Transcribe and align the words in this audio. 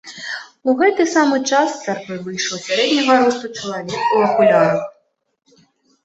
У 0.71 0.73
гэты 0.77 1.03
самы 1.15 1.35
час 1.49 1.67
з 1.73 1.81
царквы 1.83 2.15
выйшаў 2.29 2.57
сярэдняга 2.67 3.17
росту 3.21 3.51
чалавек 3.59 4.07
у 4.15 4.23
акулярах. 4.29 4.81